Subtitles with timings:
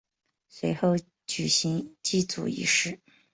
[0.49, 0.97] 随后
[1.27, 2.99] 举行祭祖仪式。